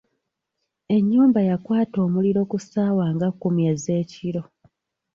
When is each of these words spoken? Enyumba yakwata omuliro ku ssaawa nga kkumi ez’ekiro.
Enyumba 0.95 1.39
yakwata 1.49 1.97
omuliro 2.05 2.41
ku 2.49 2.57
ssaawa 2.63 3.05
nga 3.15 3.27
kkumi 3.33 3.61
ez’ekiro. 3.71 4.43